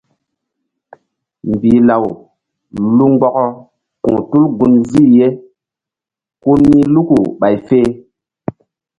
Mbilaw 1.51 2.03
lu 2.95 3.05
mgbɔkɔ 3.11 3.45
ku̧h 4.03 4.19
tul 4.29 4.45
gunzih 4.57 5.09
ye 5.17 5.27
ku 6.41 6.49
nih 6.67 6.85
Luku 6.93 7.17
ɓay 7.39 7.55
fe. 7.67 7.79